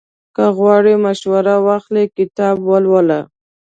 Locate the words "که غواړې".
0.35-0.93